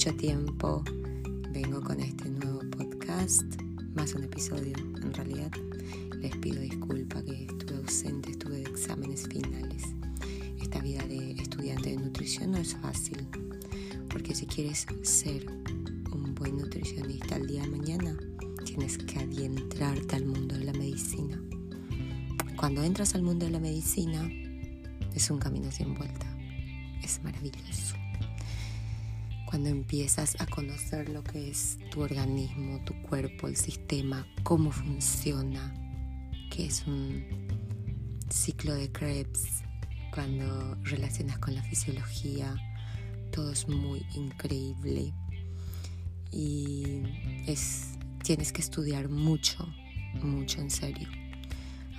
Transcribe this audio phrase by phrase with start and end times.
[0.00, 0.82] mucho tiempo
[1.50, 3.44] vengo con este nuevo podcast,
[3.94, 5.50] más un episodio en realidad.
[6.22, 9.82] Les pido disculpa que estuve ausente, estuve de exámenes finales.
[10.58, 13.28] Esta vida de estudiante de nutrición no es fácil,
[14.08, 15.44] porque si quieres ser
[16.14, 18.16] un buen nutricionista al día de mañana,
[18.64, 21.38] tienes que adentrarte al mundo de la medicina.
[22.56, 24.26] Cuando entras al mundo de la medicina,
[25.14, 26.26] es un camino sin vuelta.
[27.02, 27.99] Es maravilloso
[29.60, 35.74] cuando empiezas a conocer lo que es tu organismo, tu cuerpo, el sistema, cómo funciona,
[36.50, 37.22] que es un
[38.30, 39.62] ciclo de Krebs,
[40.14, 42.56] cuando relacionas con la fisiología,
[43.32, 45.12] todo es muy increíble
[46.32, 47.02] y
[47.46, 49.68] es, tienes que estudiar mucho,
[50.22, 51.06] mucho en serio.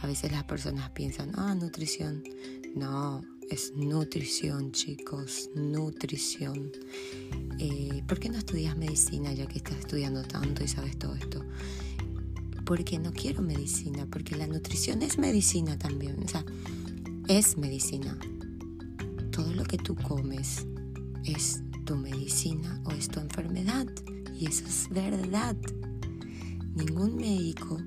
[0.02, 2.24] A veces las personas piensan, ah, nutrición.
[2.76, 3.22] No,
[3.52, 6.72] es nutrición, chicos, nutrición.
[7.60, 11.44] Eh, ¿Por qué no estudias medicina ya que estás estudiando tanto y sabes todo esto?
[12.66, 16.46] Porque no quiero medicina, porque la nutrición es medicina también, o sea,
[17.28, 18.18] es medicina.
[19.32, 20.66] Todo lo que tú comes
[21.26, 23.88] es tu medicina o es tu enfermedad
[24.34, 25.58] y eso es verdad.
[26.74, 27.78] Ningún médico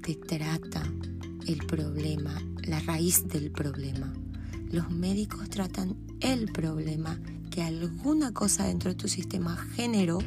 [0.00, 0.82] te trata
[1.46, 4.14] el problema, la raíz del problema
[4.70, 7.18] los médicos tratan el problema
[7.50, 10.18] que alguna cosa dentro de tu sistema generó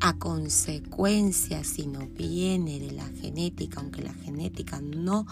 [0.00, 5.26] a consecuencia, si no viene de la genética, aunque la genética no,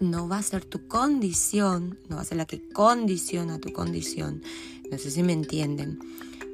[0.00, 4.42] no va a ser tu condición, no va a ser la que condiciona tu condición.
[4.90, 5.98] No sé si me entienden.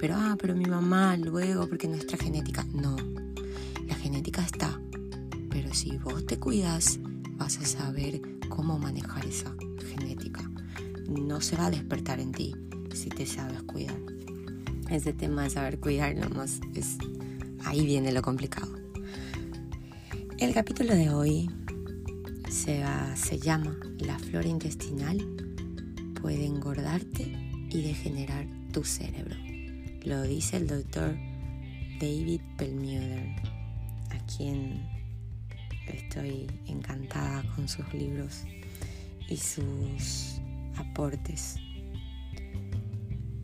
[0.01, 2.67] Pero, ah, pero mi mamá luego, porque nuestra genética.
[2.75, 2.97] No,
[3.87, 4.81] la genética está.
[5.49, 6.99] Pero si vos te cuidas,
[7.37, 9.55] vas a saber cómo manejar esa
[9.89, 10.44] genética
[11.09, 12.55] no se va a despertar en ti
[12.93, 13.97] si te sabes cuidar.
[14.91, 16.15] Ese tema de saber cuidar
[16.75, 16.99] es
[17.65, 18.73] ahí viene lo complicado.
[20.39, 21.51] El capítulo de hoy
[22.51, 22.85] se,
[23.17, 25.19] se llama La flora intestinal
[26.21, 27.23] puede engordarte
[27.71, 29.37] y degenerar tu cerebro.
[30.05, 31.17] Lo dice el doctor
[32.01, 33.37] David Perlmutter,
[34.11, 34.87] a quien
[35.87, 38.45] estoy encantada con sus libros
[39.29, 40.34] y sus
[40.77, 41.57] aportes.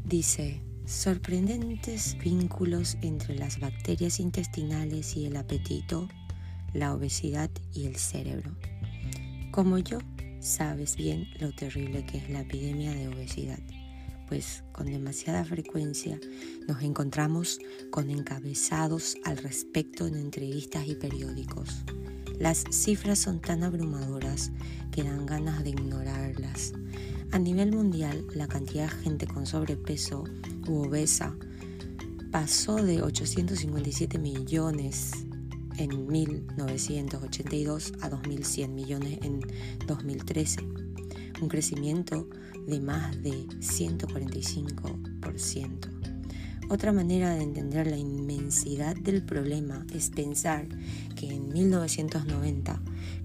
[0.05, 6.09] Dice, sorprendentes vínculos entre las bacterias intestinales y el apetito,
[6.73, 8.51] la obesidad y el cerebro.
[9.53, 9.99] Como yo,
[10.41, 13.61] sabes bien lo terrible que es la epidemia de obesidad,
[14.29, 16.19] pues con demasiada frecuencia
[16.67, 17.59] nos encontramos
[17.91, 21.85] con encabezados al respecto en entrevistas y periódicos.
[22.39, 24.51] Las cifras son tan abrumadoras
[24.91, 26.73] que dan ganas de ignorarlas.
[27.33, 30.25] A nivel mundial, la cantidad de gente con sobrepeso
[30.67, 31.37] u obesa
[32.33, 35.13] pasó de 857 millones
[35.77, 39.43] en 1982 a 2.100 millones en
[39.87, 40.63] 2013,
[41.41, 42.29] un crecimiento
[42.67, 45.89] de más de 145%.
[46.69, 50.67] Otra manera de entender la inmensidad del problema es pensar
[51.17, 52.83] que en 1990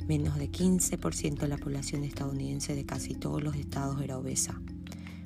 [0.07, 4.61] menos de 15% de la población estadounidense de casi todos los estados era obesa.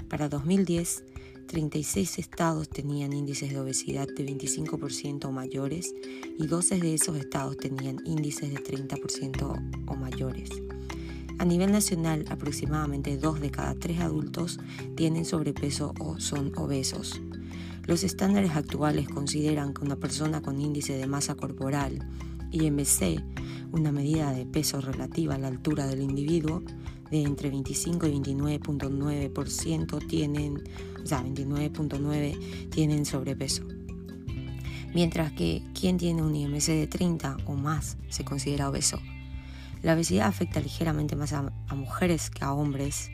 [0.08, 1.04] Para 2010,
[1.48, 5.94] 36 estados tenían índices de obesidad de 25% o mayores
[6.38, 10.50] y 12 de esos estados tenían índices de 30% o mayores.
[11.40, 14.60] A nivel nacional, aproximadamente 2 de cada 3 adultos
[14.96, 17.22] tienen sobrepeso o son obesos.
[17.88, 22.08] Los estándares actuales consideran que una persona con índice de masa corporal,
[22.52, 23.24] IMC,
[23.72, 26.64] una medida de peso relativa a la altura del individuo,
[27.12, 30.64] de entre 25 y 29.9% tienen,
[31.04, 33.64] o sea, 29.9 tienen sobrepeso.
[34.94, 39.00] Mientras que quien tiene un IMC de 30 o más se considera obeso.
[39.82, 43.12] La obesidad afecta ligeramente más a, a mujeres que a hombres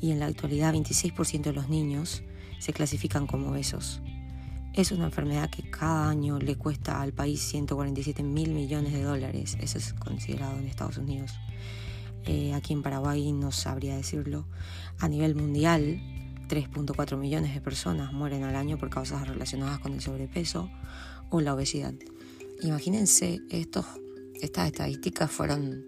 [0.00, 2.22] y en la actualidad 26% de los niños
[2.58, 4.02] se clasifican como obesos.
[4.76, 9.56] Es una enfermedad que cada año le cuesta al país 147 mil millones de dólares.
[9.58, 11.32] Eso es considerado en Estados Unidos.
[12.26, 14.44] Eh, aquí en Paraguay no sabría decirlo.
[14.98, 15.98] A nivel mundial,
[16.48, 20.68] 3.4 millones de personas mueren al año por causas relacionadas con el sobrepeso
[21.30, 21.94] o la obesidad.
[22.60, 23.86] Imagínense, estos,
[24.34, 25.86] estas estadísticas fueron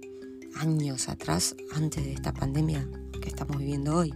[0.56, 2.88] años atrás, antes de esta pandemia
[3.20, 4.14] que estamos viviendo hoy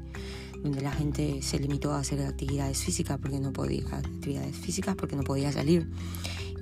[0.62, 5.17] donde la gente se limitó a hacer actividades físicas porque no podía actividades físicas porque
[5.17, 5.88] no podía salir.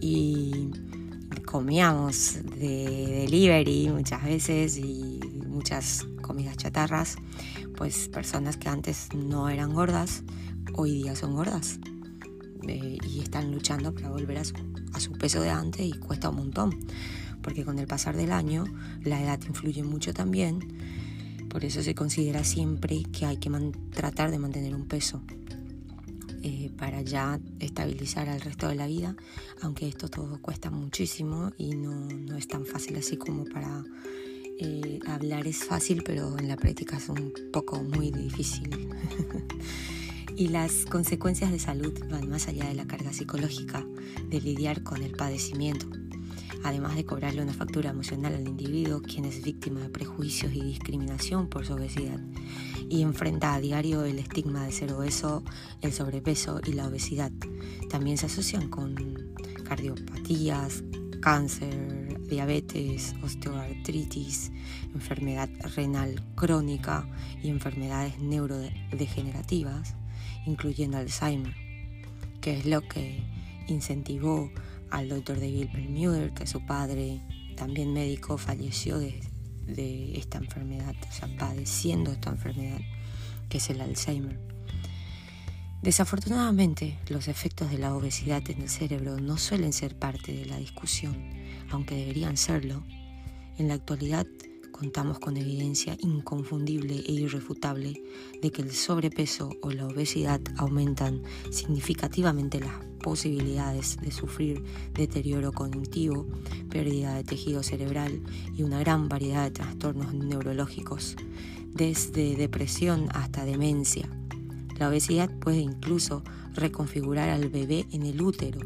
[0.00, 0.70] Y
[1.47, 7.17] comíamos de delivery muchas veces y muchas comidas chatarras
[7.76, 10.23] pues personas que antes no eran gordas
[10.75, 11.79] hoy día son gordas
[12.69, 14.55] eh, y están luchando para volver a su,
[14.93, 16.79] a su peso de antes y cuesta un montón,
[17.43, 18.64] porque con el pasar del año
[19.02, 20.61] la edad influye mucho también,
[21.50, 23.50] por eso se considera siempre que hay que
[23.93, 25.20] tratar de mantener un peso
[26.43, 29.14] eh, para ya estabilizar al resto de la vida,
[29.61, 33.85] aunque esto todo cuesta muchísimo y no, no es tan fácil así como para
[34.58, 38.88] eh, hablar es fácil, pero en la práctica es un poco muy difícil.
[40.37, 43.87] y las consecuencias de salud van más allá de la carga psicológica,
[44.29, 45.88] de lidiar con el padecimiento,
[46.64, 51.48] además de cobrarle una factura emocional al individuo, quien es víctima de prejuicios y discriminación
[51.48, 52.20] por su obesidad
[52.88, 55.44] y enfrenta a diario el estigma de ser obeso,
[55.80, 57.30] el sobrepeso y la obesidad.
[57.88, 58.96] También se asocian con
[59.64, 60.82] cardiopatías,
[61.20, 64.50] cáncer, diabetes, osteoartritis,
[64.94, 67.06] enfermedad renal crónica
[67.42, 69.94] y enfermedades neurodegenerativas,
[70.46, 71.54] incluyendo Alzheimer,
[72.40, 73.22] que es lo que
[73.68, 74.50] incentivó
[74.90, 77.20] al doctor David Bermuder, que su padre,
[77.56, 79.20] también médico, falleció de,
[79.66, 82.81] de esta enfermedad, o sea, padeciendo esta enfermedad,
[83.48, 84.38] que es el Alzheimer.
[85.82, 90.58] Desafortunadamente, los efectos de la obesidad en el cerebro no suelen ser parte de la
[90.58, 91.16] discusión,
[91.70, 92.84] aunque deberían serlo.
[93.56, 94.26] En la actualidad,
[94.80, 98.02] contamos con evidencia inconfundible e irrefutable
[98.40, 102.72] de que el sobrepeso o la obesidad aumentan significativamente las
[103.02, 106.26] posibilidades de sufrir deterioro cognitivo,
[106.70, 108.22] pérdida de tejido cerebral
[108.56, 111.14] y una gran variedad de trastornos neurológicos,
[111.74, 114.08] desde depresión hasta demencia.
[114.78, 116.22] La obesidad puede incluso
[116.54, 118.60] reconfigurar al bebé en el útero.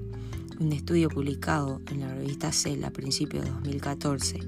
[0.60, 4.38] Un estudio publicado en la revista Cell a principios de 2014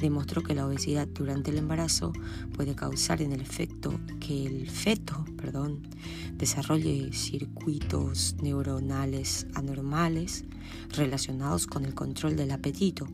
[0.00, 2.12] demostró que la obesidad durante el embarazo
[2.54, 5.82] puede causar en el efecto que el feto perdón,
[6.38, 10.44] desarrolle circuitos neuronales anormales
[10.96, 13.06] relacionados con el control del apetito,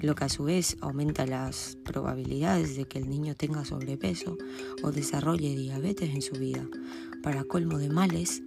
[0.00, 4.36] lo que a su vez aumenta las probabilidades de que el niño tenga sobrepeso
[4.82, 6.68] o desarrolle diabetes en su vida.
[7.22, 8.42] Para colmo de males,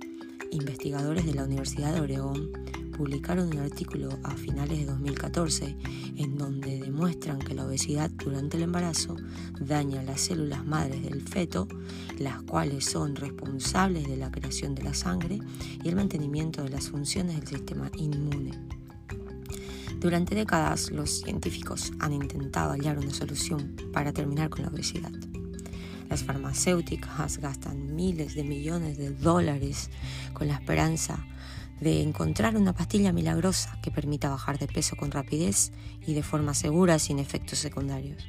[0.52, 2.52] investigadores de la Universidad de Oregón
[2.96, 5.76] publicaron un artículo a finales de 2014
[6.18, 9.18] en donde demuestran que la obesidad durante el embarazo
[9.60, 11.68] daña las células madres del feto,
[12.18, 15.40] las cuales son responsables de la creación de la sangre
[15.84, 18.54] y el mantenimiento de las funciones del sistema inmune.
[20.00, 25.12] Durante décadas los científicos han intentado hallar una solución para terminar con la obesidad.
[26.10, 29.90] Las farmacéuticas gastan miles de millones de dólares
[30.34, 31.26] con la esperanza
[31.80, 35.72] de encontrar una pastilla milagrosa que permita bajar de peso con rapidez
[36.06, 38.26] y de forma segura sin efectos secundarios.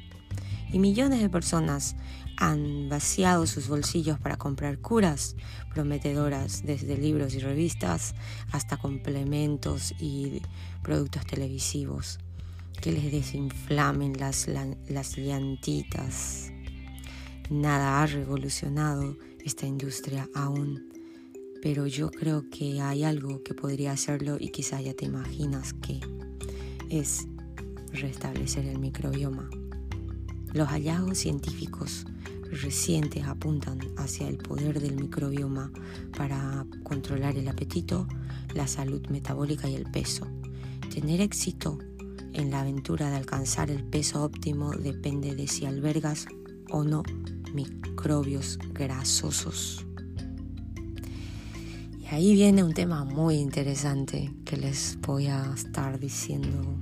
[0.71, 1.95] Y millones de personas
[2.35, 5.35] han vaciado sus bolsillos para comprar curas
[5.73, 8.15] prometedoras desde libros y revistas
[8.51, 10.41] hasta complementos y
[10.83, 12.19] productos televisivos
[12.81, 16.51] que les desinflamen las, las llantitas.
[17.49, 20.96] Nada ha revolucionado esta industria aún
[21.61, 25.99] pero yo creo que hay algo que podría hacerlo y quizás ya te imaginas que
[26.89, 27.27] es
[27.91, 29.49] restablecer el microbioma.
[30.53, 32.05] Los hallazgos científicos
[32.51, 35.71] recientes apuntan hacia el poder del microbioma
[36.17, 38.07] para controlar el apetito,
[38.53, 40.27] la salud metabólica y el peso.
[40.93, 41.77] Tener éxito
[42.33, 46.27] en la aventura de alcanzar el peso óptimo depende de si albergas
[46.69, 47.03] o no
[47.53, 49.86] microbios grasosos
[52.11, 56.77] ahí viene un tema muy interesante que les voy a estar diciendo,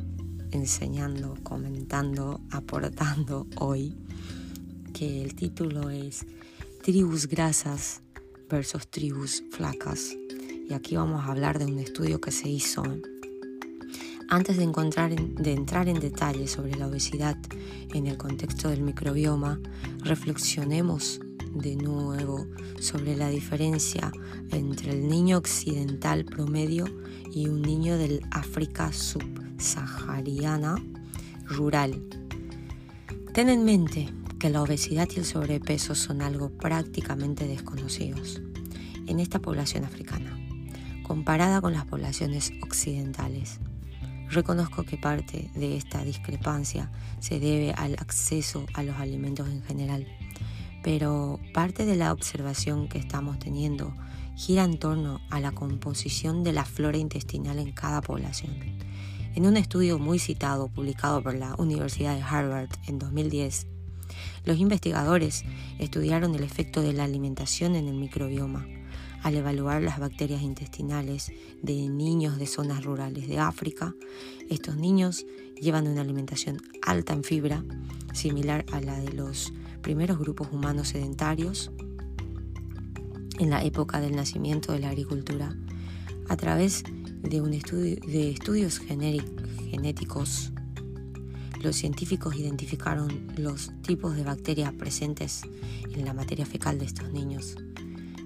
[0.52, 3.96] enseñando, comentando, aportando hoy,
[4.94, 6.26] que el título es
[6.84, 8.02] Tribus grasas
[8.50, 10.16] versus tribus flacas.
[10.70, 12.84] Y aquí vamos a hablar de un estudio que se hizo.
[14.30, 17.38] Antes de, de entrar en detalle sobre la obesidad
[17.94, 19.60] en el contexto del microbioma,
[20.04, 21.20] reflexionemos
[21.56, 22.46] de nuevo
[22.80, 24.12] sobre la diferencia
[24.52, 26.86] entre el niño occidental promedio
[27.32, 30.76] y un niño del África subsahariana
[31.46, 32.04] rural.
[33.34, 34.10] Ten en mente
[34.40, 38.42] que la obesidad y el sobrepeso son algo prácticamente desconocidos
[39.08, 40.38] en esta población africana,
[41.04, 43.60] comparada con las poblaciones occidentales.
[44.30, 50.08] Reconozco que parte de esta discrepancia se debe al acceso a los alimentos en general
[50.86, 53.96] pero parte de la observación que estamos teniendo
[54.36, 58.54] gira en torno a la composición de la flora intestinal en cada población.
[59.34, 63.66] En un estudio muy citado publicado por la Universidad de Harvard en 2010,
[64.46, 65.44] los investigadores
[65.80, 68.68] estudiaron el efecto de la alimentación en el microbioma,
[69.24, 71.32] al evaluar las bacterias intestinales
[71.64, 73.96] de niños de zonas rurales de África,
[74.52, 75.26] estos niños
[75.60, 77.64] llevan una alimentación alta en fibra,
[78.14, 81.72] similar a la de los primeros grupos humanos sedentarios
[83.40, 85.56] en la época del nacimiento de la agricultura,
[86.30, 86.84] a través
[87.22, 90.52] de, un estudio, de estudios genéticos
[91.66, 95.42] los científicos identificaron los tipos de bacterias presentes
[95.96, 97.56] en la materia fecal de estos niños.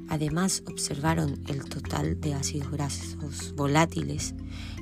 [0.10, 4.36] Además, observaron el total de ácidos grasos volátiles,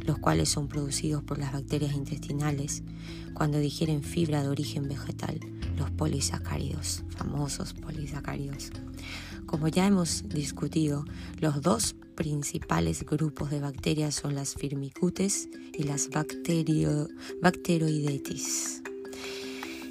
[0.07, 2.81] los cuales son producidos por las bacterias intestinales
[3.33, 5.39] cuando digieren fibra de origen vegetal,
[5.77, 8.71] los polisacáridos, famosos polisacáridos.
[9.45, 11.03] Como ya hemos discutido,
[11.39, 17.09] los dos principales grupos de bacterias son las firmicutes y las bacterio,
[17.41, 18.81] bacteroidetes.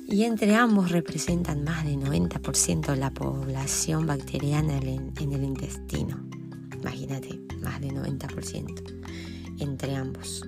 [0.08, 6.24] Y entre ambos representan más del 90% de la población bacteriana en el intestino.
[6.80, 8.95] Imagínate, más del 90%
[9.58, 10.44] entre ambos.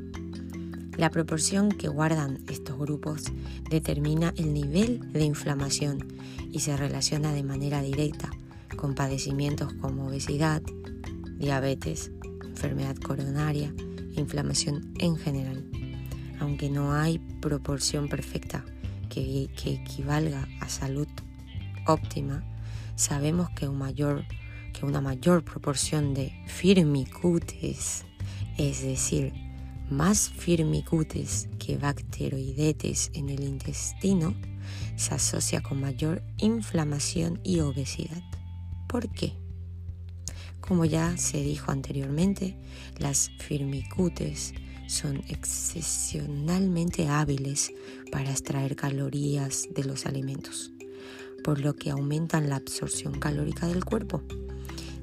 [0.97, 3.25] La proporción que guardan estos grupos
[3.71, 6.07] determina el nivel de inflamación
[6.50, 8.31] y se relaciona de manera directa
[8.77, 10.62] con padecimientos como obesidad,
[11.38, 12.11] diabetes,
[12.45, 13.73] enfermedad coronaria
[14.21, 15.65] inflamación en general.
[16.41, 18.65] Aunque no hay proporción perfecta
[19.09, 21.09] que, equivalga a salud
[21.87, 22.45] óptima,
[22.95, 24.25] sabemos que, un mayor,
[24.73, 28.05] que una mayor proporción de firmicutes,
[28.59, 29.33] es decir,
[29.88, 34.35] más firmicutes que bacteroidetes en el intestino,
[34.97, 38.23] se asocia con mayor inflamación y obesidad.
[38.88, 39.33] ¿Por qué?
[40.61, 42.59] Como ya se dijo anteriormente,
[42.99, 44.53] las firmicutes
[44.88, 47.73] son excepcionalmente hábiles
[48.11, 50.73] para extraer calorías de los alimentos,
[51.45, 54.23] por lo que aumentan la absorción calórica del cuerpo.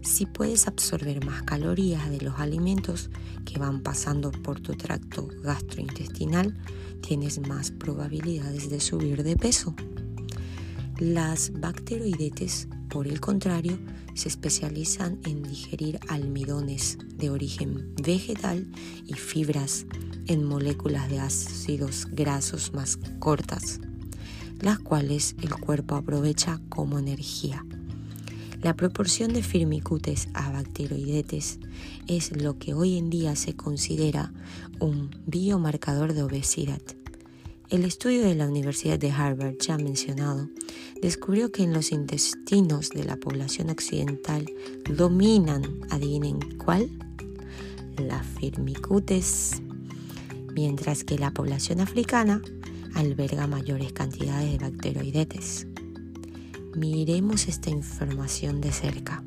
[0.06, 3.10] Si puedes absorber más calorías de los alimentos
[3.44, 6.56] que van pasando por tu tracto gastrointestinal,
[7.02, 9.76] tienes más probabilidades de subir de peso.
[11.00, 13.80] Las bacteroidetes, por el contrario,
[14.14, 18.72] se especializan en digerir almidones de origen vegetal
[19.06, 19.88] y fibras
[20.28, 23.82] en moléculas de ácidos grasos más cortas,
[24.62, 27.66] las cuales el cuerpo aprovecha como energía.
[28.66, 31.60] La proporción de firmicutes a bacteroidetes
[32.08, 34.34] es lo que hoy en día se considera
[34.80, 36.82] un biomarcador de obesidad.
[37.70, 40.50] El estudio de la Universidad de Harvard, ya mencionado,
[41.00, 44.52] descubrió que en los intestinos de la población occidental
[44.90, 46.90] dominan, adivinen cuál,
[48.00, 49.62] la firmicutes,
[50.56, 52.42] mientras que la población africana
[52.96, 55.68] alberga mayores cantidades de bacteroidetes.
[56.76, 59.24] Miremos esta información de cerca.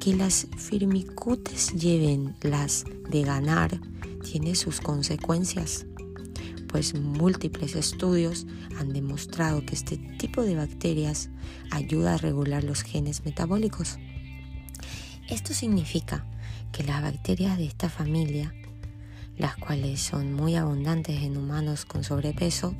[0.00, 3.80] Que las firmicutes lleven las de ganar
[4.22, 5.86] tiene sus consecuencias
[6.74, 8.48] pues múltiples estudios
[8.80, 11.30] han demostrado que este tipo de bacterias
[11.70, 13.96] ayuda a regular los genes metabólicos.
[15.28, 16.26] Esto significa
[16.72, 18.52] que las bacterias de esta familia,
[19.38, 22.74] las cuales son muy abundantes en humanos con sobrepeso,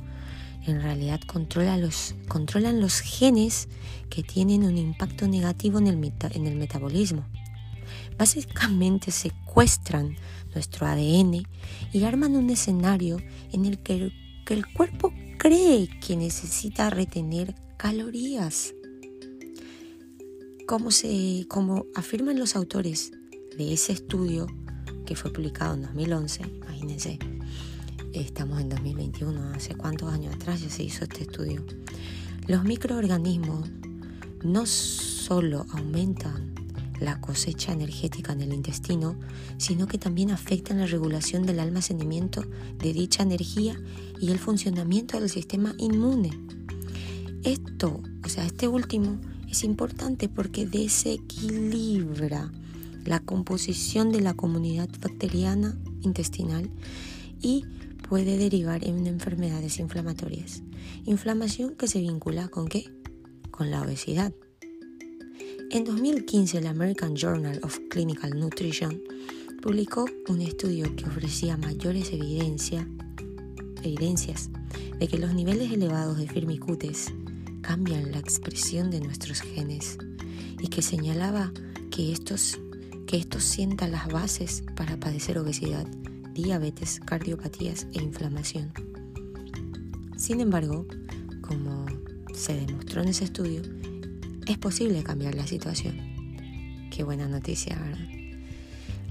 [0.67, 3.67] en realidad controlan los, controlan los genes
[4.09, 7.25] que tienen un impacto negativo en el, en el metabolismo.
[8.17, 10.15] Básicamente secuestran
[10.53, 11.45] nuestro ADN
[11.91, 13.17] y arman un escenario
[13.51, 14.11] en el que
[14.47, 18.73] el, cuerpo cree que necesita retener calorías.
[20.67, 23.11] Como, se, como afirman los autores
[23.57, 24.47] de ese estudio
[25.05, 27.19] que fue publicado en 2011, imagínense,
[28.19, 31.65] estamos en 2021, hace cuántos años atrás ya se hizo este estudio,
[32.47, 33.69] los microorganismos
[34.43, 36.53] no solo aumentan
[36.99, 39.15] la cosecha energética en el intestino,
[39.57, 42.43] sino que también afectan la regulación del almacenamiento
[42.79, 43.79] de dicha energía
[44.21, 46.31] y el funcionamiento del sistema inmune.
[47.43, 49.19] Esto, o sea, este último
[49.49, 52.51] es importante porque desequilibra
[53.03, 56.69] la composición de la comunidad bacteriana intestinal
[57.41, 57.65] y
[58.07, 60.61] puede derivar en enfermedades inflamatorias.
[61.05, 62.91] Inflamación que se vincula con qué?
[63.51, 64.33] Con la obesidad.
[65.71, 69.01] En 2015, el American Journal of Clinical Nutrition
[69.61, 72.85] publicó un estudio que ofrecía mayores evidencias
[74.99, 77.13] de que los niveles elevados de firmicutes
[77.61, 79.97] cambian la expresión de nuestros genes
[80.59, 81.51] y que señalaba
[81.91, 82.59] que estos,
[83.07, 85.87] que estos sientan las bases para padecer obesidad,
[86.35, 88.73] diabetes, cardiopatías e inflamación.
[90.17, 90.85] Sin embargo,
[91.41, 91.85] como
[92.33, 93.61] se demostró en ese estudio,
[94.45, 95.95] es posible cambiar la situación.
[96.91, 98.07] Qué buena noticia, ¿verdad?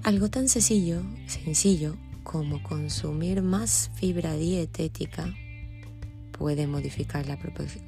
[0.03, 5.35] Algo tan sencillo, sencillo como consumir más fibra dietética
[6.33, 7.39] puede modificar la,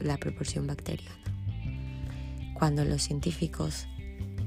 [0.00, 1.14] la proporción bacteriana.
[2.54, 3.86] Cuando los científicos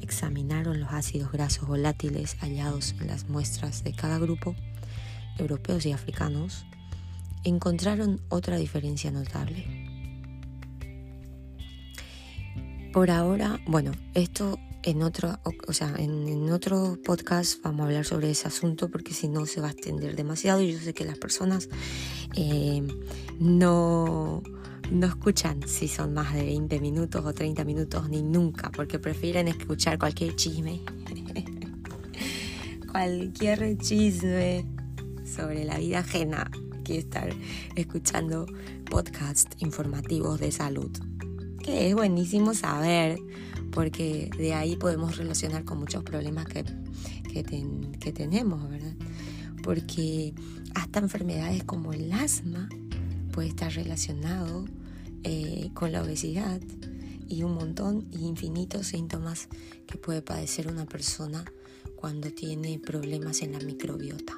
[0.02, 4.56] examinaron los ácidos grasos volátiles hallados en las muestras de cada grupo,
[5.40, 6.66] europeos y africanos,
[7.44, 9.66] encontraron otra diferencia notable.
[12.94, 18.32] Por ahora, bueno, esto en otro, o sea, en, otro podcast vamos a hablar sobre
[18.32, 21.18] ese asunto porque si no se va a extender demasiado y yo sé que las
[21.18, 21.70] personas
[22.36, 22.82] eh,
[23.40, 24.42] no,
[24.92, 29.48] no escuchan si son más de 20 minutos o 30 minutos ni nunca porque prefieren
[29.48, 30.82] escuchar cualquier chisme.
[32.92, 34.66] cualquier chisme
[35.30, 36.50] sobre la vida ajena
[36.84, 37.30] que estar
[37.76, 38.46] escuchando
[38.90, 40.92] podcasts informativos de salud.
[41.62, 43.20] Que es buenísimo saber
[43.72, 46.66] porque de ahí podemos relacionar con muchos problemas que,
[47.32, 48.96] que, tenemos, ¿verdad?
[49.64, 50.34] Porque
[50.74, 52.68] hasta enfermedades como el asma
[53.32, 54.66] puede estar relacionado
[55.24, 56.60] eh, con la obesidad
[57.28, 59.48] y un montón y infinitos síntomas
[59.86, 61.46] que puede padecer una persona
[61.96, 64.36] cuando tiene problemas en la microbiota.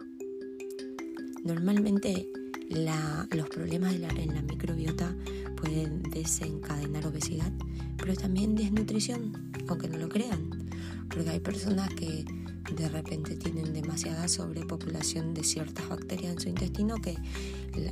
[1.43, 2.27] Normalmente
[3.31, 5.15] los problemas en la microbiota
[5.57, 7.51] pueden desencadenar obesidad,
[7.97, 10.69] pero también desnutrición, aunque no lo crean,
[11.09, 12.25] porque hay personas que
[12.75, 17.17] de repente tienen demasiada sobrepopulación de ciertas bacterias en su intestino que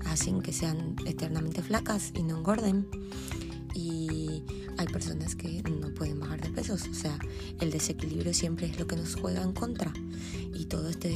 [0.05, 2.87] hacen que sean eternamente flacas y no engorden.
[3.75, 4.43] Y
[4.77, 7.17] hay personas que no pueden bajar de pesos, o sea,
[7.59, 9.93] el desequilibrio siempre es lo que nos juega en contra.
[10.69, 11.09] Todo este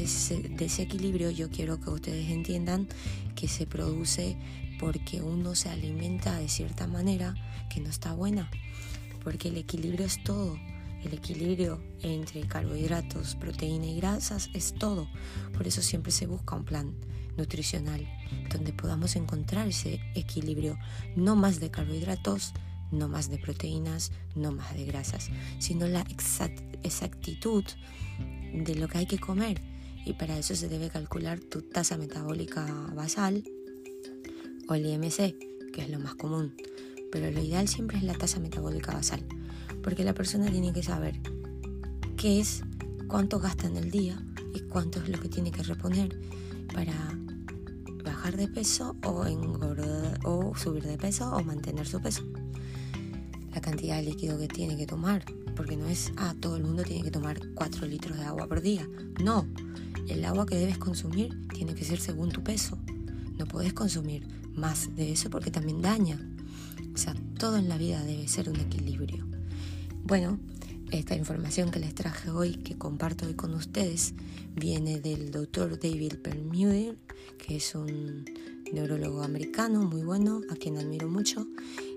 [0.50, 2.88] desequilibrio yo quiero que ustedes entiendan
[3.36, 4.36] que se produce
[4.80, 7.36] porque uno se alimenta de cierta manera
[7.70, 8.50] que no está buena,
[9.24, 10.58] porque el equilibrio es todo.
[11.04, 15.08] El equilibrio entre carbohidratos, proteína y grasas es todo.
[15.54, 16.96] Por eso siempre se busca un plan
[17.38, 18.08] nutricional
[18.52, 20.80] donde podamos encontrar ese equilibrio,
[21.16, 22.54] no más de carbohidratos,
[22.94, 25.30] no más de proteínas, no más de grasas,
[25.60, 26.06] sino la
[26.84, 27.64] exactitud
[28.54, 29.62] de lo que hay que comer.
[30.06, 33.44] Y para eso se debe calcular tu tasa metabólica basal
[34.68, 35.36] o el IMC,
[35.74, 36.54] que es lo más común.
[37.12, 39.26] Pero lo ideal siempre es la tasa metabólica basal,
[39.82, 41.20] porque la persona tiene que saber
[42.18, 42.64] qué es,
[43.08, 44.22] cuánto gasta en el día
[44.54, 46.20] y cuánto es lo que tiene que reponer
[46.74, 46.94] para
[48.04, 52.24] bajar de peso o engordar o subir de peso o mantener su peso.
[53.54, 55.24] La cantidad de líquido que tiene que tomar,
[55.56, 58.62] porque no es, ah, todo el mundo tiene que tomar 4 litros de agua por
[58.62, 58.88] día.
[59.24, 59.48] No,
[60.08, 62.78] el agua que debes consumir tiene que ser según tu peso.
[63.38, 66.20] No puedes consumir más de eso porque también daña.
[66.94, 69.26] O sea, todo en la vida debe ser un equilibrio.
[70.04, 70.40] Bueno,
[70.92, 74.14] esta información que les traje hoy, que comparto hoy con ustedes,
[74.56, 76.98] viene del doctor David Permuter,
[77.38, 78.26] que es un
[78.72, 81.48] neurólogo americano muy bueno, a quien admiro mucho,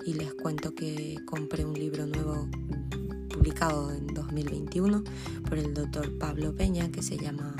[0.06, 2.48] y les cuento que compré un libro nuevo
[3.28, 5.02] publicado en 2021
[5.48, 7.56] por el doctor Pablo Peña, que se llama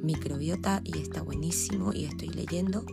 [0.00, 2.86] Microbiota, y está buenísimo, y estoy leyendo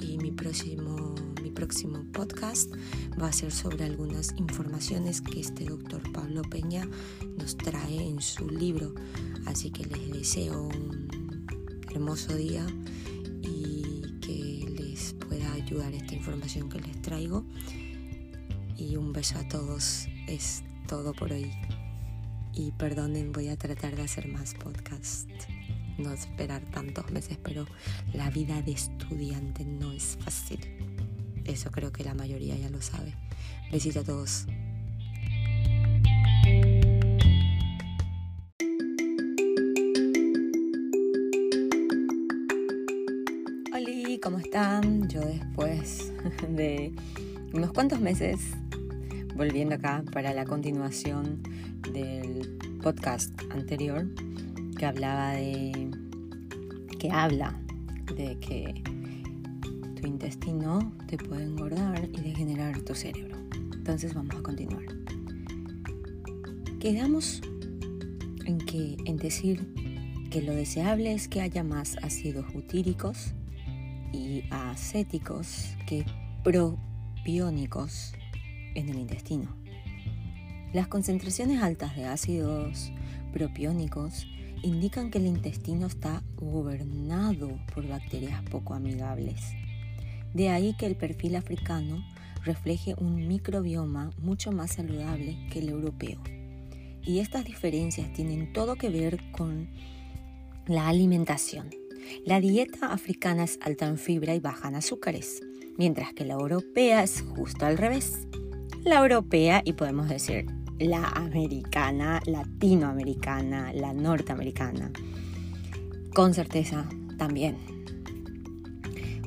[0.00, 2.72] y mi próximo, mi próximo podcast
[3.20, 6.88] va a ser sobre algunas informaciones que este doctor Pablo Peña
[7.36, 8.94] nos trae en su libro.
[9.46, 11.08] Así que les deseo un
[11.90, 12.64] hermoso día
[13.42, 17.44] y que les pueda ayudar esta información que les traigo.
[18.96, 20.08] Un beso a todos.
[20.26, 21.50] Es todo por hoy.
[22.54, 25.26] Y perdonen, voy a tratar de hacer más podcasts
[25.98, 27.66] no esperar tantos meses, pero
[28.14, 30.60] la vida de estudiante no es fácil.
[31.44, 33.14] Eso creo que la mayoría ya lo sabe.
[33.72, 34.46] Besito a todos.
[43.74, 45.08] Hola, ¿cómo están?
[45.08, 46.12] Yo después
[46.48, 46.94] de
[47.52, 48.40] unos cuantos meses
[49.38, 51.40] volviendo acá para la continuación
[51.92, 54.04] del podcast anterior
[54.76, 55.92] que hablaba de,
[56.98, 57.56] que habla
[58.16, 58.82] de que
[59.94, 63.36] tu intestino te puede engordar y degenerar tu cerebro.
[63.74, 64.82] Entonces vamos a continuar.
[66.80, 67.40] Quedamos
[68.44, 69.72] en que en decir
[70.32, 73.34] que lo deseable es que haya más ácidos butíricos
[74.12, 76.04] y acéticos que
[76.42, 78.14] propiónicos
[78.74, 79.56] en el intestino.
[80.72, 82.92] Las concentraciones altas de ácidos
[83.32, 84.26] propiónicos
[84.62, 89.40] indican que el intestino está gobernado por bacterias poco amigables.
[90.34, 92.04] De ahí que el perfil africano
[92.44, 96.20] refleje un microbioma mucho más saludable que el europeo.
[97.04, 99.70] y estas diferencias tienen todo que ver con
[100.66, 101.70] la alimentación.
[102.26, 105.40] La dieta africana es alta en fibra y baja en azúcares,
[105.78, 108.26] mientras que la europea es justo al revés.
[108.88, 110.46] La europea, y podemos decir
[110.78, 114.90] la americana, latinoamericana, la norteamericana,
[116.14, 117.58] con certeza también.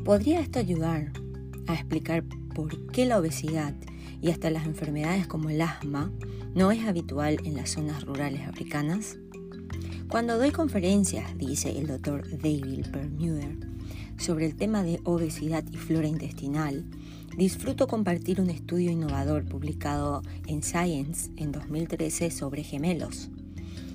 [0.04, 1.12] ¿Podría esto ayudar
[1.67, 2.24] a explicar
[2.56, 3.76] por qué la obesidad
[4.19, 6.12] y hasta las enfermedades como el asma
[6.56, 9.19] no es habitual en las zonas rurales africanas?
[10.10, 13.58] Cuando doy conferencias, dice el doctor David Permuder,
[14.17, 16.84] sobre el tema de obesidad y flora intestinal,
[17.38, 23.30] disfruto compartir un estudio innovador publicado en Science en 2013 sobre gemelos,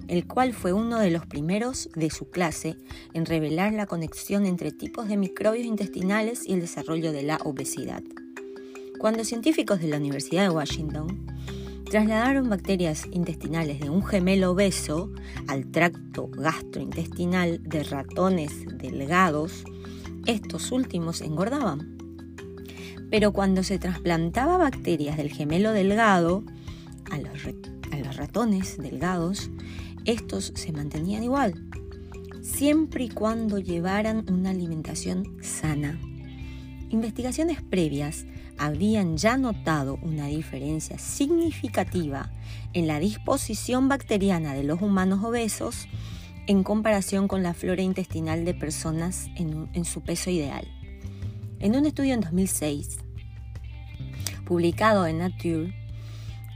[0.09, 2.77] el cual fue uno de los primeros de su clase
[3.12, 8.03] en revelar la conexión entre tipos de microbios intestinales y el desarrollo de la obesidad.
[8.99, 11.27] Cuando científicos de la Universidad de Washington
[11.90, 15.11] trasladaron bacterias intestinales de un gemelo obeso
[15.46, 19.64] al tracto gastrointestinal de ratones delgados,
[20.27, 21.96] estos últimos engordaban.
[23.11, 26.45] Pero cuando se trasplantaba bacterias del gemelo delgado
[27.11, 29.51] a los, ratones delgados,
[30.05, 31.55] estos se mantenían igual,
[32.42, 35.99] siempre y cuando llevaran una alimentación sana.
[36.90, 38.27] Investigaciones previas
[38.59, 42.31] habían ya notado una diferencia significativa
[42.73, 45.88] en la disposición bacteriana de los humanos obesos
[46.47, 50.66] en comparación con la flora intestinal de personas en, su peso ideal.
[51.59, 52.99] En un estudio en 2006,
[54.45, 55.75] publicado en Nature,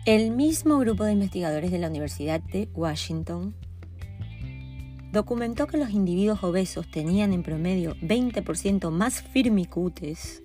[0.05, 3.55] el mismo grupo de investigadores de la Universidad de Washington
[5.11, 10.43] documentó que los individuos obesos tenían en promedio 20% más firmicutes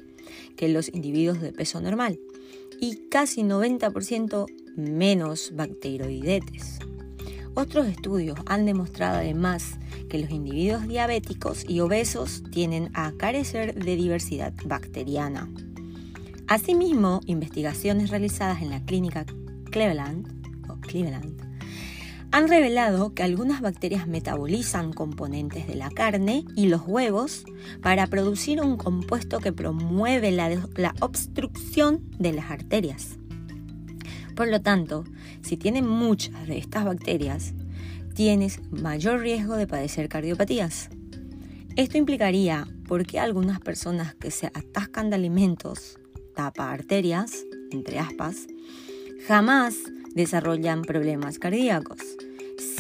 [0.55, 2.17] que los individuos de peso normal
[2.79, 4.45] y casi 90%
[4.77, 6.79] menos bacteroidetes.
[7.55, 13.95] Otros estudios han demostrado además que los individuos diabéticos y obesos tienen a carecer de
[13.95, 15.49] diversidad bacteriana.
[16.47, 19.25] Asimismo, investigaciones realizadas en la clínica
[19.71, 20.27] Cleveland,
[20.81, 21.41] Cleveland
[22.31, 27.45] han revelado que algunas bacterias metabolizan componentes de la carne y los huevos
[27.81, 33.17] para producir un compuesto que promueve la, obstrucción de las arterias.
[34.35, 35.05] Por lo tanto,
[35.41, 37.53] si tienes muchas de estas bacterias,
[38.13, 40.89] tienes mayor riesgo de padecer cardiopatías.
[41.75, 45.99] Esto implicaría por qué algunas personas que se atascan de alimentos,
[46.35, 48.47] tapa arterias, entre aspas,
[49.27, 49.75] jamás
[50.13, 51.99] desarrollan problemas cardíacos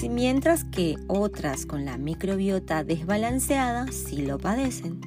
[0.09, 4.99] mientras que otras con la microbiota desbalanceada sí lo padecen.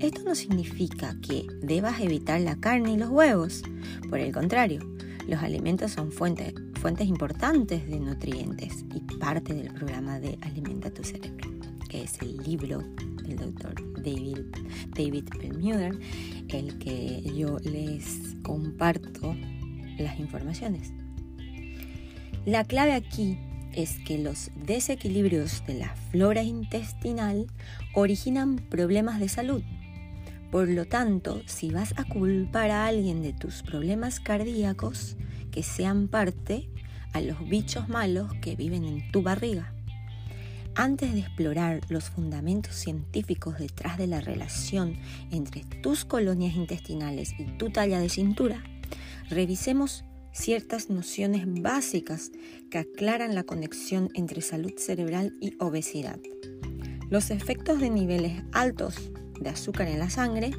[0.00, 3.62] Esto no significa que debas evitar la carne y los huevos.
[4.10, 4.80] Por el contrario,
[5.26, 6.54] los alimentos son fuentes,
[7.00, 11.50] importantes de nutrientes y parte del programa de Alimenta tu cerebro,
[11.88, 12.82] que es el libro
[13.24, 14.38] del doctor David,
[14.94, 15.28] David
[16.48, 19.34] el que yo les comparto
[19.98, 20.92] las informaciones.
[22.44, 23.38] La clave aquí
[23.72, 27.46] es que los desequilibrios de la flora intestinal
[27.94, 29.62] originan problemas de salud.
[30.56, 35.18] Por lo tanto, si vas a culpar a alguien de tus problemas cardíacos,
[35.50, 36.70] que sean parte
[37.12, 39.74] a los bichos malos que viven en tu barriga.
[40.74, 44.96] Antes de explorar los fundamentos científicos detrás de la relación
[45.30, 48.64] entre tus colonias intestinales y tu talla de cintura,
[49.28, 52.32] revisemos ciertas nociones básicas
[52.70, 56.18] que aclaran la conexión entre salud cerebral y obesidad.
[57.10, 60.50] Los efectos de niveles altos de azúcar en la sangre,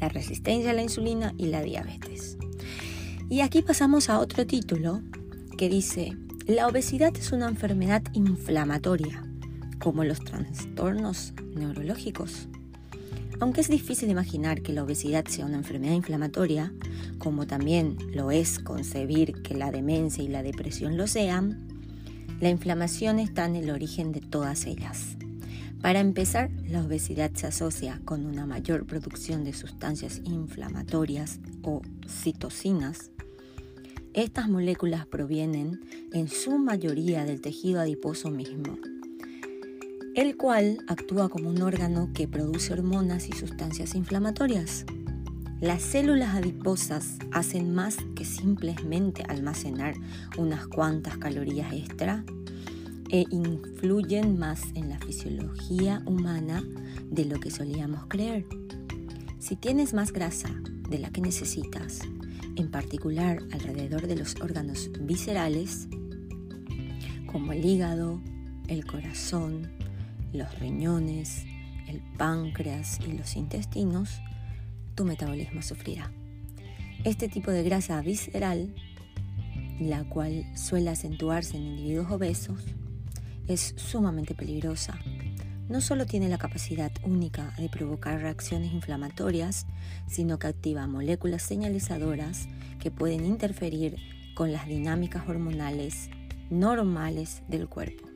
[0.00, 2.36] la resistencia a la insulina y la diabetes.
[3.30, 5.00] Y aquí pasamos a otro título
[5.56, 9.24] que dice, la obesidad es una enfermedad inflamatoria,
[9.78, 12.48] como los trastornos neurológicos.
[13.40, 16.72] Aunque es difícil imaginar que la obesidad sea una enfermedad inflamatoria,
[17.18, 21.66] como también lo es concebir que la demencia y la depresión lo sean,
[22.40, 25.16] la inflamación está en el origen de todas ellas.
[25.84, 33.10] Para empezar, la obesidad se asocia con una mayor producción de sustancias inflamatorias o citocinas.
[34.14, 35.82] Estas moléculas provienen
[36.14, 38.78] en su mayoría del tejido adiposo mismo
[40.14, 44.86] el cual actúa como un órgano que produce hormonas y sustancias inflamatorias.
[45.60, 49.96] Las células adiposas hacen más que simplemente almacenar
[50.38, 52.24] unas cuantas calorías extra
[53.10, 56.62] e influyen más en la fisiología humana
[57.10, 58.46] de lo que solíamos creer.
[59.38, 60.50] Si tienes más grasa
[60.88, 62.00] de la que necesitas,
[62.56, 65.88] en particular alrededor de los órganos viscerales,
[67.30, 68.20] como el hígado,
[68.68, 69.70] el corazón,
[70.32, 71.44] los riñones,
[71.88, 74.20] el páncreas y los intestinos,
[74.94, 76.10] tu metabolismo sufrirá.
[77.04, 78.74] Este tipo de grasa visceral,
[79.80, 82.64] la cual suele acentuarse en individuos obesos,
[83.46, 84.98] es sumamente peligrosa.
[85.68, 89.66] No solo tiene la capacidad única de provocar reacciones inflamatorias,
[90.06, 92.48] sino que activa moléculas señalizadoras
[92.80, 93.96] que pueden interferir
[94.34, 96.10] con las dinámicas hormonales
[96.50, 98.08] normales del cuerpo.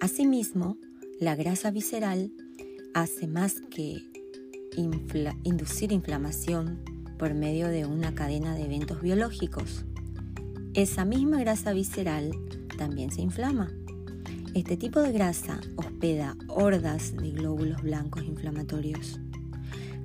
[0.00, 0.78] Asimismo,
[1.18, 2.30] la grasa visceral
[2.94, 3.96] hace más que
[5.42, 6.84] inducir inflamación
[7.18, 9.84] por medio de una cadena de eventos biológicos.
[10.74, 12.30] Esa misma grasa visceral
[12.76, 13.70] también se inflama.
[14.56, 19.20] Este tipo de grasa hospeda hordas de glóbulos blancos inflamatorios.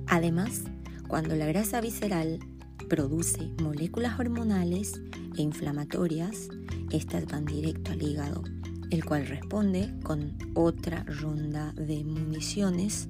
[0.06, 0.64] Además,
[1.08, 2.38] cuando la grasa visceral
[2.86, 5.00] produce moléculas hormonales
[5.38, 6.50] e inflamatorias,
[6.90, 8.42] estas van directo al hígado
[8.90, 13.08] el cual responde con otra ronda de municiones,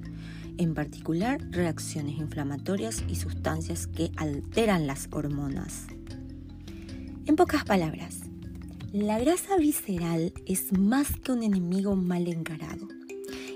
[0.57, 5.87] en particular reacciones inflamatorias y sustancias que alteran las hormonas.
[7.25, 8.22] En pocas palabras,
[8.93, 12.87] la grasa visceral es más que un enemigo mal encarado.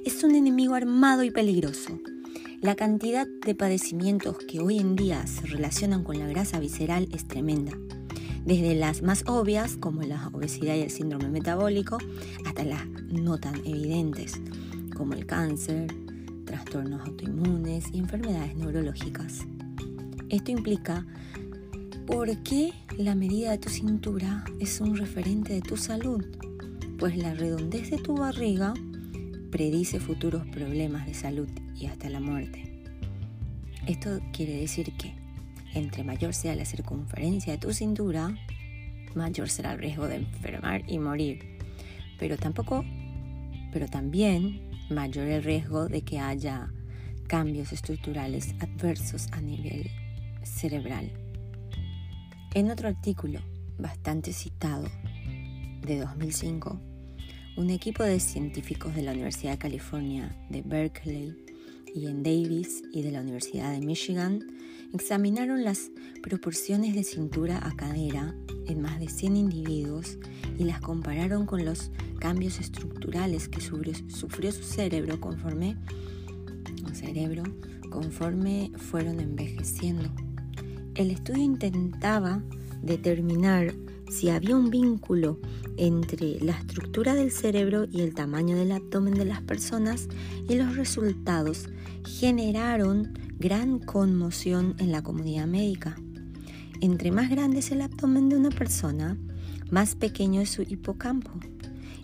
[0.04, 2.00] Es un enemigo armado y peligroso.
[2.60, 7.28] La cantidad de padecimientos que hoy en día se relacionan con la grasa visceral es
[7.28, 7.78] tremenda
[8.46, 11.98] desde las más obvias como la obesidad y el síndrome metabólico
[12.46, 14.42] hasta las no tan evidentes
[14.96, 15.94] como el cáncer,
[16.46, 19.46] trastornos autoinmunes y enfermedades neurológicas.
[20.30, 21.06] Esto implica
[22.08, 26.26] por qué la medida de tu cintura es un referente de tu salud,
[26.98, 28.74] pues la redondez de tu barriga
[29.52, 32.82] predice futuros problemas de salud y hasta la muerte.
[33.88, 35.16] Esto quiere decir que
[35.74, 38.34] entre mayor sea la circunferencia de tu cintura,
[39.14, 41.58] mayor será el riesgo de enfermar y morir.
[42.18, 42.86] Pero tampoco,
[43.74, 46.72] pero también mayor el riesgo de que haya
[47.28, 49.92] cambios estructurales adversos a nivel
[50.44, 51.27] cerebral.
[52.58, 53.40] En otro artículo,
[53.78, 54.88] bastante citado,
[55.86, 56.82] de 2005,
[57.56, 61.38] un equipo de científicos de la Universidad de California de Berkeley
[61.94, 64.40] y en Davis y de la Universidad de Michigan
[64.92, 65.92] examinaron las
[66.24, 68.34] proporciones de cintura a cadera
[68.66, 70.18] en más de 100 individuos
[70.58, 75.78] y las compararon con los cambios estructurales que sufrió, su cerebro conforme,
[76.92, 77.44] cerebro
[77.92, 80.10] conforme fueron envejeciendo.
[80.98, 82.42] El estudio intentaba
[82.82, 83.76] determinar
[84.10, 85.40] si había un vínculo
[85.78, 90.08] entre la estructura del cerebro y el tamaño del abdomen de las personas
[90.50, 91.70] y los resultados
[92.04, 95.96] generaron gran conmoción en la comunidad médica.
[96.82, 99.20] Entre más grande es el abdomen de una persona,
[99.70, 101.30] más pequeño es su hipocampo,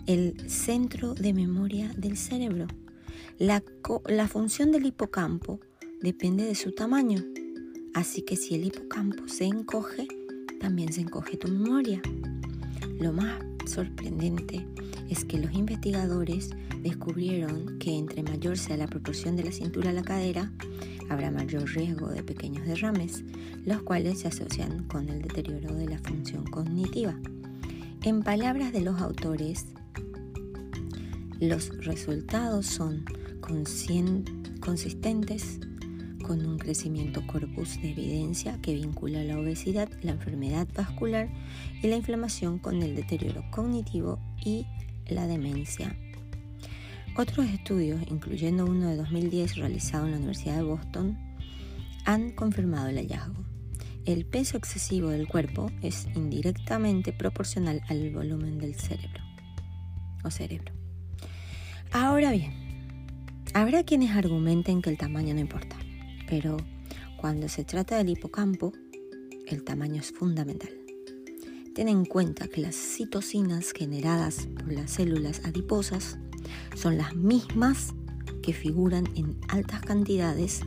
[0.06, 2.68] el centro de memoria del cerebro.
[3.38, 3.64] La,
[4.06, 5.58] la función del hipocampo
[6.00, 7.24] depende de su tamaño,
[7.94, 10.06] así que si el hipocampo se encoge,
[10.60, 12.02] también se encoge tu memoria.
[13.00, 14.66] Lo más sorprendente
[15.08, 16.50] es que los investigadores
[16.82, 20.52] descubrieron que entre mayor sea la proporción de la cintura a la cadera,
[21.08, 23.24] habrá mayor riesgo de pequeños derrames,
[23.64, 27.14] los cuales se asocian con el deterioro de la función cognitiva.
[28.02, 29.66] En palabras de los autores,
[31.40, 33.04] los resultados son
[34.60, 35.60] consistentes
[36.26, 41.28] con un crecimiento corpus de evidencia que vincula la obesidad, la enfermedad vascular
[41.82, 44.66] y la inflamación con el deterioro cognitivo y
[45.06, 45.94] la demencia.
[47.16, 51.18] Otros estudios, incluyendo uno de 2010 realizado en la Universidad de Boston,
[52.06, 53.44] han confirmado el hallazgo.
[54.06, 59.22] El peso excesivo del cuerpo es indirectamente proporcional al volumen del cerebro
[60.24, 60.72] o cerebro.
[61.92, 62.52] Ahora bien,
[63.54, 65.76] habrá quienes argumenten que el tamaño no importa,
[66.28, 66.56] pero
[67.16, 68.72] cuando se trata del hipocampo,
[69.46, 70.70] el tamaño es fundamental.
[71.74, 76.18] Ten en cuenta que las citocinas generadas por las células adiposas
[76.76, 77.94] son las mismas
[78.42, 80.60] que figuran en altas cantidades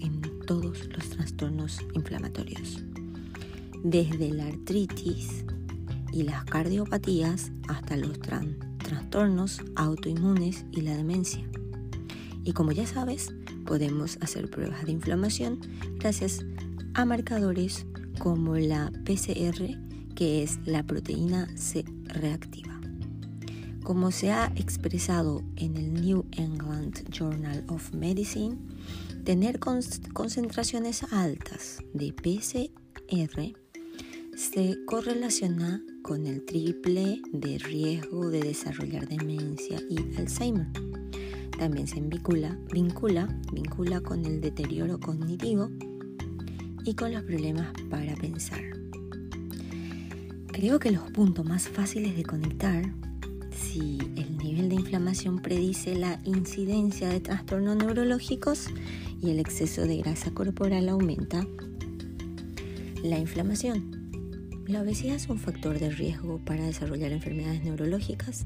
[0.00, 2.82] en todos los trastornos inflamatorios,
[3.84, 5.44] desde la artritis
[6.12, 8.18] y las cardiopatías hasta los
[8.78, 11.44] trastornos autoinmunes y la demencia.
[12.44, 13.34] Y como ya sabes,
[13.68, 15.60] podemos hacer pruebas de inflamación
[15.98, 16.42] gracias
[16.94, 17.84] a marcadores
[18.18, 19.78] como la PCR,
[20.16, 22.80] que es la proteína C reactiva.
[23.82, 28.56] Como se ha expresado en el New England Journal of Medicine,
[29.24, 33.52] tener concentraciones altas de PCR
[34.34, 40.68] se correlaciona con el triple de riesgo de desarrollar demencia y Alzheimer.
[41.58, 45.70] También se vincula, vincula, vincula con el deterioro cognitivo
[46.84, 48.60] y con los problemas para pensar.
[50.46, 52.84] Creo que los puntos más fáciles de conectar,
[53.50, 58.68] si el nivel de inflamación predice la incidencia de trastornos neurológicos
[59.20, 61.44] y el exceso de grasa corporal aumenta
[63.02, 63.97] la inflamación.
[64.68, 68.44] La obesidad es un factor de riesgo para desarrollar enfermedades neurológicas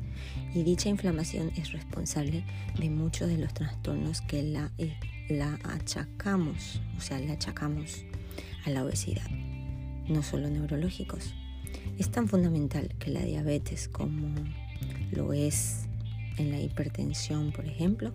[0.54, 2.44] y dicha inflamación es responsable
[2.78, 4.94] de muchos de los trastornos que la, eh,
[5.28, 8.04] la achacamos, o sea, le achacamos
[8.64, 9.28] a la obesidad,
[10.08, 11.35] no solo neurológicos.
[11.98, 14.32] Es tan fundamental que la diabetes como
[15.11, 15.88] lo es
[16.37, 18.12] en la hipertensión, por ejemplo,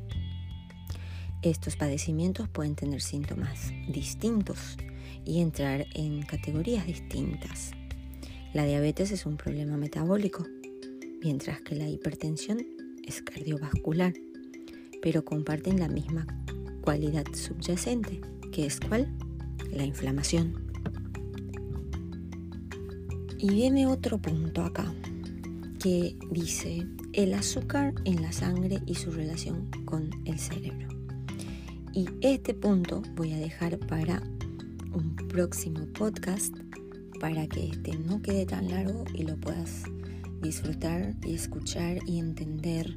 [1.41, 4.78] estos padecimientos pueden tener síntomas distintos
[5.26, 7.74] y entrar en categorías distintas.
[8.54, 10.46] La diabetes es un problema metabólico,
[11.22, 12.66] mientras que la hipertensión
[13.04, 14.14] es cardiovascular,
[15.02, 16.26] pero comparten la misma
[16.82, 19.14] cualidad subyacente, que es cuál?
[19.72, 20.66] La inflamación.
[23.38, 24.92] Y viene otro punto acá
[25.80, 30.88] que dice el azúcar en la sangre y su relación con el cerebro.
[31.94, 34.22] Y este punto voy a dejar para
[34.94, 36.56] un próximo podcast
[37.20, 39.84] para que este no quede tan largo y lo puedas
[40.42, 42.96] disfrutar y escuchar y entender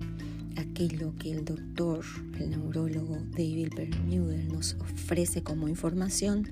[0.57, 2.05] aquello que el doctor,
[2.39, 6.49] el neurólogo David Bermuder nos ofrece como información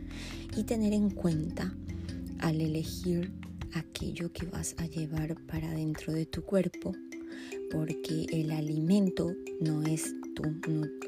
[0.57, 1.75] y tener en cuenta
[2.39, 3.33] al elegir
[3.75, 6.95] aquello que vas a llevar para dentro de tu cuerpo,
[7.71, 10.43] porque el alimento no es tu,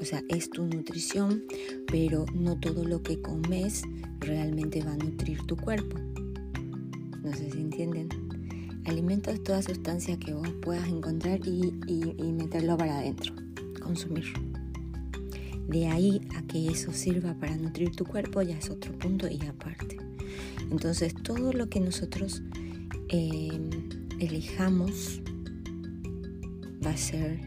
[0.00, 1.44] o sea, es tu nutrición,
[1.86, 3.82] pero no todo lo que comes
[4.18, 5.96] realmente va a nutrir tu cuerpo.
[7.22, 8.08] No sé si entienden.
[8.86, 13.34] Alimento es toda sustancia que vos puedas encontrar y, y meterlo para adentro,
[13.82, 14.24] consumir.
[15.68, 19.40] De ahí a que eso sirva para nutrir tu cuerpo ya es otro punto y
[19.46, 19.98] aparte.
[20.70, 22.42] Entonces todo lo que nosotros
[23.08, 23.70] em,
[24.18, 25.20] elijamos
[26.84, 27.40] va a ser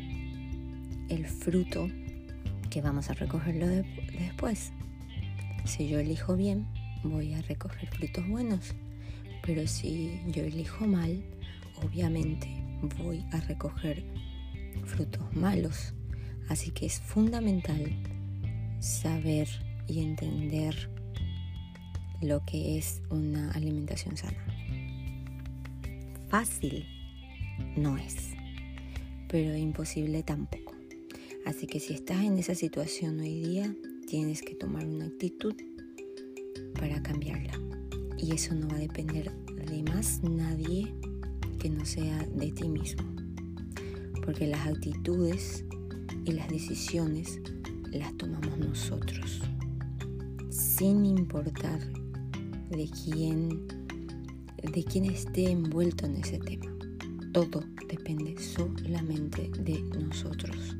[1.09, 1.89] el fruto
[2.69, 4.71] que vamos a recogerlo después.
[5.65, 6.65] Si yo elijo bien,
[7.03, 8.73] voy a recoger frutos buenos.
[9.45, 11.21] Pero si yo elijo mal,
[11.83, 12.47] obviamente
[12.97, 14.03] voy a recoger
[14.85, 15.93] frutos malos.
[16.49, 17.91] Así que es fundamental
[18.79, 19.47] saber
[19.87, 20.89] y entender
[22.21, 24.37] lo que es una alimentación sana.
[26.29, 26.85] Fácil
[27.75, 28.31] no es,
[29.27, 30.73] pero imposible tampoco.
[31.45, 33.75] Así que si estás en esa situación hoy día,
[34.07, 35.55] tienes que tomar una actitud
[36.79, 37.72] para cambiarla.
[38.23, 39.29] Y eso no va a depender
[39.69, 40.95] de más nadie
[41.59, 43.03] que no sea de ti mismo.
[44.23, 45.65] Porque las actitudes
[46.23, 47.41] y las decisiones
[47.91, 49.41] las tomamos nosotros,
[50.49, 51.81] sin importar
[52.69, 53.67] de quién,
[54.71, 56.73] de quién esté envuelto en ese tema.
[57.33, 60.77] Todo depende solamente de nosotros,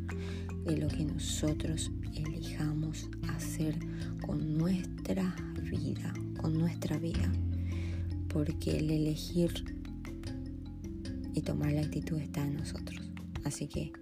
[0.64, 3.78] de lo que nosotros elijamos hacer
[4.26, 5.36] con nuestra
[5.70, 7.32] vida, con nuestra vida.
[8.28, 9.64] Porque el elegir
[11.34, 13.00] y tomar la actitud está en nosotros.
[13.46, 13.94] Así que,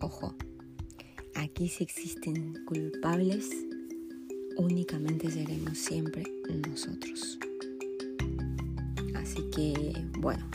[0.00, 0.34] ojo,
[1.34, 3.50] aquí si existen culpables,
[4.56, 6.24] únicamente seremos siempre
[6.66, 7.38] nosotros.
[9.14, 10.46] Así que, bueno,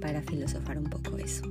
[0.00, 1.42] para filosofar un poco eso.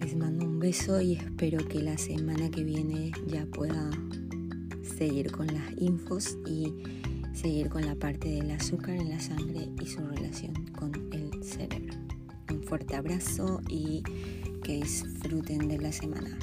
[0.00, 3.90] Les mando un beso y espero que la semana que viene ya pueda
[4.82, 6.72] seguir con las infos y
[7.40, 11.94] seguir con la parte del azúcar en la sangre y su relación con el cerebro.
[12.50, 14.02] Un fuerte abrazo y
[14.62, 16.38] que disfruten de la semana.